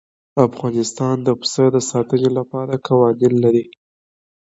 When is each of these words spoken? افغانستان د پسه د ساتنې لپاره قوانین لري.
افغانستان 0.47 1.15
د 1.23 1.29
پسه 1.39 1.65
د 1.75 1.77
ساتنې 1.89 2.29
لپاره 2.37 2.73
قوانین 2.87 3.33
لري. 3.43 3.65